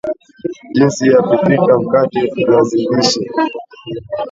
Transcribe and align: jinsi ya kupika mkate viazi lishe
jinsi 0.75 1.05
ya 1.11 1.21
kupika 1.21 1.79
mkate 1.79 2.21
viazi 2.35 2.77
lishe 2.77 3.21